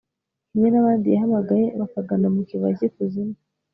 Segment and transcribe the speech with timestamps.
[0.49, 3.35] kimwe n'abandi yahamagaye bakagana mu kibaya cy'ikuzimu